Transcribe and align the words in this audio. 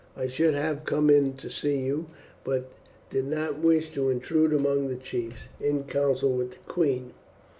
I 0.17 0.25
should 0.29 0.55
have 0.55 0.83
come 0.83 1.11
in 1.11 1.33
to 1.35 1.49
see 1.51 1.77
you, 1.77 2.07
but 2.43 2.71
did 3.11 3.25
not 3.27 3.59
wish 3.59 3.91
to 3.91 4.09
intrude 4.09 4.51
among 4.51 4.87
the 4.87 4.95
chiefs 4.95 5.47
in 5.59 5.83
council 5.83 6.31
with 6.31 6.53
the 6.53 6.57
queen. 6.67 7.13